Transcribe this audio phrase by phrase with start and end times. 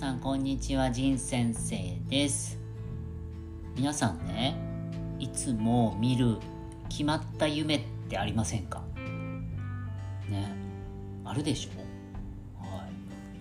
[0.00, 1.76] さんこんにちは仁先生
[2.08, 2.58] です。
[3.76, 4.56] 皆さんね
[5.18, 6.38] いつも見る
[6.88, 8.82] 決まった夢ってありませんか？
[10.30, 10.54] ね
[11.22, 12.66] あるでしょ？
[12.66, 12.90] はい。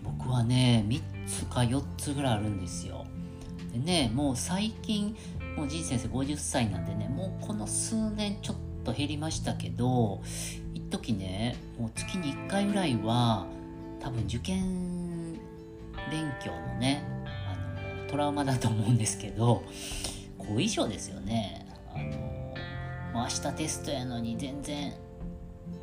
[0.04, 3.06] 僕はね3つか4つぐらいあるんですよ。
[3.72, 5.16] でねもう最近
[5.56, 10.22] もう仁先生50歳なんでねもうこの数年ちょっと減りましたけど
[10.74, 13.48] 一時ねもう月に1回ぐらいは
[14.02, 15.09] 多分受験
[16.10, 19.64] 勉強のねあのトラウマだと思うんですけど
[20.38, 21.66] 後遺症ですよね。
[21.94, 22.04] あの
[23.14, 24.94] もう明日テストやのに全然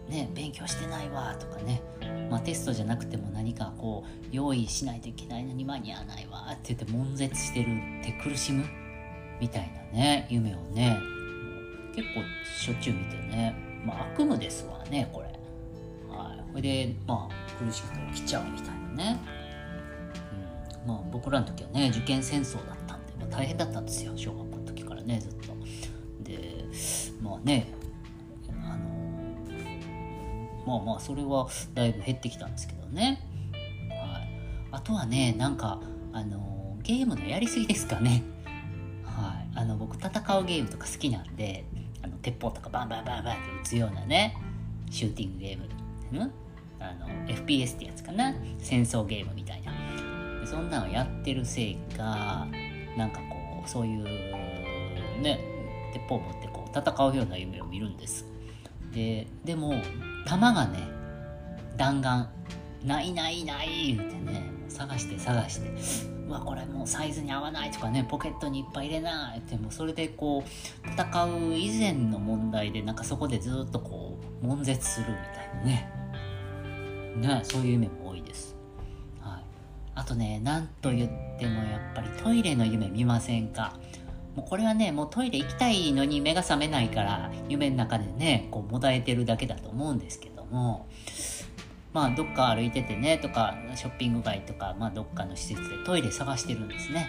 [0.08, 1.82] ね勉強してないわとかね。
[2.30, 7.68] まあ、テストじゃなくても何かこう用意しないといけないのに間に合わないわって言って悶絶してる
[8.00, 8.64] って苦しむ
[9.40, 10.96] みたいなね夢をね
[11.94, 12.20] 結構
[12.60, 13.54] しょっちゅう見てね。
[13.84, 15.28] まあ悪夢ですわねこれ。
[16.08, 16.44] はい。
[16.50, 19.20] それでまあ苦しくて起きちゃうみたいなね、
[20.86, 25.56] まあ僕らの時はね受験戦争だったんで、まあ、大変だったんですよ小学校の時からねずっと。
[26.22, 26.64] で
[27.22, 27.72] まあね
[28.48, 28.86] あの
[30.66, 33.20] まあまあそれはだいぶ減ってきたんですけどね。
[33.90, 34.28] はい。
[34.72, 35.80] あとはねなんか
[36.12, 38.22] あのゲームのやりすぎですかね。
[39.04, 39.58] はい。
[39.58, 41.64] あの僕戦うゲームとか好きなんで
[42.02, 44.36] あの鉄砲とかバンバンバンバンって撃つようなね
[44.90, 45.68] シューティングゲーム、
[46.12, 46.32] うん、
[46.80, 48.34] あの FPS ってやつかな。
[48.58, 49.65] 戦争ゲームみたいな。
[50.46, 52.46] そんなのやってるせいか
[52.96, 54.04] なんかこうそういう
[55.22, 55.40] ね
[55.92, 58.26] 鉄砲持ってこう戦うような夢を見るんです。
[58.92, 59.74] ででも
[60.26, 60.78] 弾がね
[61.76, 62.26] 弾丸
[62.84, 65.70] ないないない言うてね探して探して
[66.28, 75.92] うわこれもうサイズに合わないとかねポケットにいっぱい入れないってもうそれでこう戦う以前の問題でなんかそこでずっとこう悶絶するみたいなね。
[77.16, 78.55] ねそういう夢も多いです、
[80.06, 83.74] とねなんと言ってもやっぱりトイレの夢見ませんか？
[84.34, 90.88] もうこれはねもうトイレ行きたいのに目が覚めないから夢の中でねこうもだえてるだけだと思うんですけども。
[91.92, 97.08] まあどっか歩いててねとかショッピング街とか、まあ、どっかの施設でトイレ探してるんですね。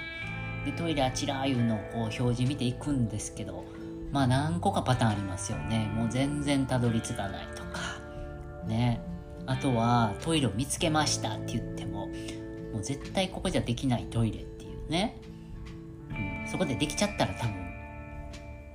[0.63, 3.65] でトイレあちらあいうのをこう表示見ていくんですけど
[4.13, 5.91] まあ何個かパターンありますよね。
[5.93, 7.99] もう全然たどり着かないとか。
[8.65, 9.01] ね。
[9.45, 12.07] あとはトイレを見つけましたって言っても
[12.77, 15.19] もう絶対ここじゃできないトイレっていうね、
[16.11, 17.53] うん、そこでできちゃったら多分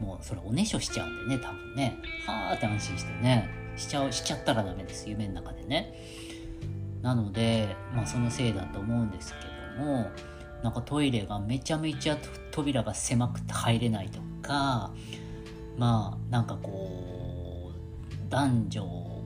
[0.00, 1.96] もうそれおねしょしちゃうんでね多分ね。
[2.26, 3.48] はあって安心してね。
[3.76, 5.94] しちゃうしちゃったらダメです夢の中でね。
[7.00, 9.38] なのでまあそのせいだと思うんですけ
[9.80, 10.10] ども
[10.64, 12.18] なんかトイレがめちゃめちゃ
[12.50, 14.92] 扉が狭くて入れないとか
[15.78, 19.22] まあなんかこう男女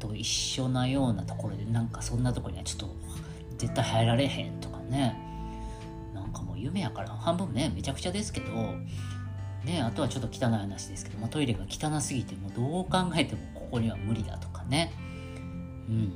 [0.00, 3.08] と一緒なようなところでなんかそんなとこにはちょっと
[3.58, 5.16] 絶対入られへんとかね。
[6.14, 7.10] なんかもう夢やから。
[7.10, 8.74] 半分ねめちゃくちゃですけど。
[9.64, 14.92] ね、あとはちょっと汚い話ですけど、まあ、トイレが汚すぎてもどう考えてもここには無理だとかね、
[15.88, 16.12] うん。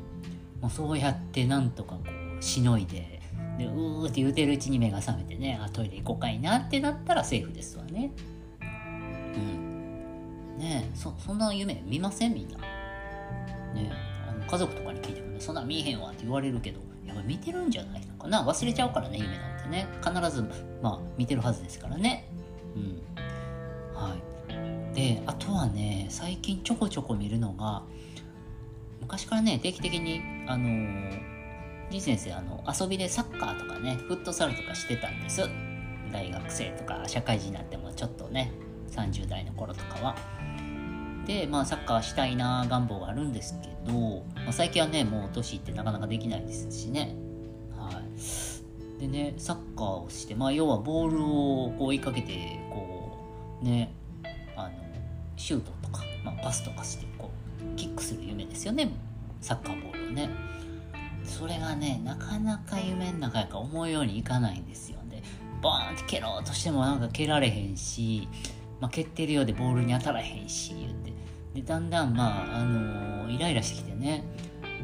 [0.60, 2.02] まあ、そうやってなんとかこ
[2.38, 3.20] うしのいで。
[3.58, 5.58] でうーって言うてるうちに目が覚めてね。
[5.60, 8.12] あトイレ行こうかいなってなったらセーフですわね。
[8.60, 8.64] う
[9.38, 10.56] ん。
[10.58, 12.58] ねえそそんな夢見ませんみんな。
[12.58, 13.92] ね
[14.28, 16.80] あの家族とかに聞いてもねそんなん見えへんわって言われるけど。
[17.22, 18.44] やっぱ見てるんじゃないのかな？
[18.44, 19.86] 忘れちゃうからね夢なんてね。
[20.04, 20.42] 必ず
[20.82, 22.28] まあ見てるはずですからね。
[22.74, 23.02] うん。
[23.94, 24.14] は
[24.92, 27.82] い、であとはね最近ちょこちょこ見るのが
[29.00, 30.68] 昔からね定期的にあの
[31.90, 35.42] 仁先生あの遊びでサッカーとかねフットサルとかしてたんです。
[36.12, 38.52] 大学生とか社会人になってもちょっとね
[38.90, 40.16] 30代の頃とかは
[41.26, 47.14] でまあサッカーしたいな願望があるんですけど、まあ、最近はねもう年いってなかなかできないですしね。
[47.76, 49.00] はい。
[49.00, 51.26] でねサッカーをしてまあ要はボールを
[51.76, 53.18] こう追いかけてこ
[53.62, 53.92] うね
[54.56, 54.70] あの
[55.36, 57.30] シュートとか、まあ、パスとかしてこ
[57.60, 58.90] うキックする夢ですよね。
[59.40, 60.30] サッカーボールをね。
[61.24, 65.22] それがねなかなか夢の中やから思うようにいかないんですよで
[65.60, 68.28] ボーンって蹴ろうとしてもなんか蹴られへんし、
[68.82, 71.12] まあ、蹴ってるようでボールに当たらへんし言って。
[71.54, 74.24] でだんだんまああのーイライラしてきてね。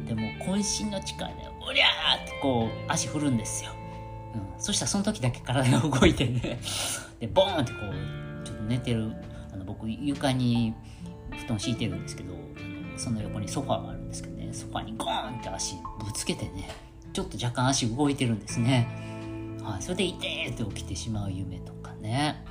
[0.07, 3.71] でも渾身の力で「おりゃー!」ってこう足振るんですよ、
[4.33, 6.59] うん、そしたらその時だけ体が動いてね。
[7.19, 9.11] でボーンってこうちょっと寝てる
[9.53, 10.73] あの僕床に
[11.31, 14.53] 布団敷いてるんですけどあのその横にソファーがあるんですけどね。
[14.53, 16.69] ソファーにゴーンって足ぶつけてね。
[17.11, 18.87] ちょっと若干足動いてるんですね。
[19.61, 22.43] はい、それでいてって起きてしまう夢とかね、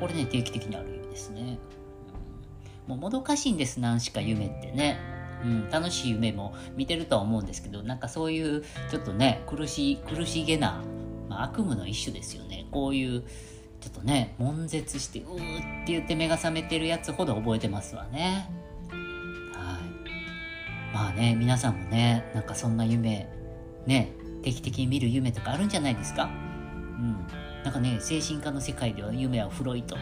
[0.00, 1.58] これね定期的にある夢ですね、
[2.86, 4.98] もうもどかしいんです何しか夢ってね、
[5.44, 10.82] うん、楽しい夢も見てるとは思うんですけどなんかそういうちょっとね苦し苦しげな、
[11.28, 12.66] まあ、悪夢の一種ですよね。
[12.70, 13.22] こういう
[13.80, 18.48] ちょっとね悶絶してうーって言って目が覚めてるやつほど覚えてますわね。
[19.52, 20.94] はい。
[20.94, 23.28] まあね皆さんもねなんかそんな夢
[23.86, 24.12] ね
[24.42, 26.30] 定期的に見る夢とかあるんじゃないですか？
[27.00, 27.26] うん。
[27.64, 29.98] なんかね精神科の世界では夢はフロイトっ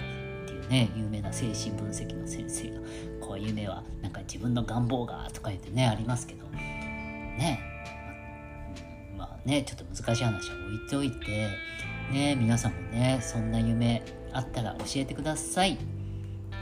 [0.47, 2.81] ていうね有名な精神分析の先生が
[3.21, 6.47] こう夢はなんか自分の願望がとか言ってねありますけど。
[6.47, 7.61] ね。
[9.17, 11.49] まあねちょっと難しい話は置いておいて
[12.13, 14.03] ね皆さんもねそんな夢
[14.33, 15.79] あったら教えてください。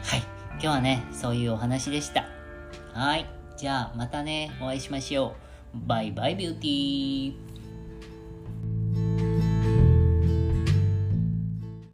[0.02, 0.22] はい。
[0.52, 2.26] 今日はねそういうお話でした。
[2.92, 3.26] はい。
[3.56, 5.34] じゃあまたねお会いしましょ
[5.74, 5.86] う。
[5.86, 7.45] バイバイビューティー。